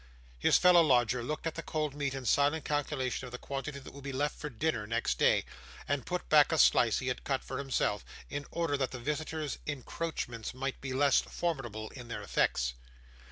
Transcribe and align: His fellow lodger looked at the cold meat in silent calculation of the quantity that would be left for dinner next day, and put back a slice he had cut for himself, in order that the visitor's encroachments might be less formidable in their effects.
His 0.39 0.57
fellow 0.57 0.81
lodger 0.81 1.21
looked 1.21 1.45
at 1.45 1.53
the 1.53 1.61
cold 1.61 1.93
meat 1.93 2.15
in 2.15 2.25
silent 2.25 2.65
calculation 2.65 3.27
of 3.27 3.31
the 3.31 3.37
quantity 3.37 3.77
that 3.77 3.93
would 3.93 4.03
be 4.03 4.11
left 4.11 4.35
for 4.35 4.49
dinner 4.49 4.87
next 4.87 5.19
day, 5.19 5.45
and 5.87 6.07
put 6.07 6.27
back 6.27 6.51
a 6.51 6.57
slice 6.57 6.97
he 6.97 7.05
had 7.07 7.23
cut 7.23 7.43
for 7.43 7.59
himself, 7.59 8.03
in 8.27 8.47
order 8.49 8.75
that 8.77 8.89
the 8.89 8.99
visitor's 8.99 9.59
encroachments 9.67 10.55
might 10.55 10.81
be 10.81 10.91
less 10.91 11.21
formidable 11.21 11.89
in 11.89 12.07
their 12.07 12.23
effects. 12.23 12.73